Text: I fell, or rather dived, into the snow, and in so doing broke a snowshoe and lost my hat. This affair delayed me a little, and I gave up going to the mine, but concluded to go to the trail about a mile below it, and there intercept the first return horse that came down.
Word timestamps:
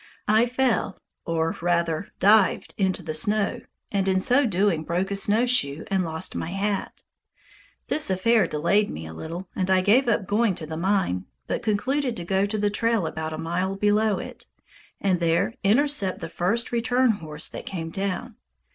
I 0.27 0.47
fell, 0.47 0.97
or 1.27 1.55
rather 1.61 2.07
dived, 2.19 2.73
into 2.75 3.03
the 3.03 3.13
snow, 3.13 3.61
and 3.91 4.07
in 4.07 4.19
so 4.19 4.47
doing 4.47 4.83
broke 4.83 5.11
a 5.11 5.15
snowshoe 5.15 5.83
and 5.91 6.03
lost 6.03 6.33
my 6.35 6.49
hat. 6.49 7.03
This 7.87 8.09
affair 8.09 8.47
delayed 8.47 8.89
me 8.89 9.05
a 9.05 9.13
little, 9.13 9.47
and 9.55 9.69
I 9.69 9.81
gave 9.81 10.07
up 10.07 10.25
going 10.25 10.55
to 10.55 10.65
the 10.65 10.75
mine, 10.75 11.25
but 11.45 11.61
concluded 11.61 12.17
to 12.17 12.25
go 12.25 12.47
to 12.47 12.57
the 12.57 12.71
trail 12.71 13.05
about 13.05 13.31
a 13.33 13.37
mile 13.37 13.75
below 13.75 14.17
it, 14.17 14.47
and 14.99 15.19
there 15.19 15.53
intercept 15.63 16.17
the 16.19 16.29
first 16.29 16.71
return 16.71 17.11
horse 17.11 17.47
that 17.49 17.67
came 17.67 17.91
down. 17.91 18.37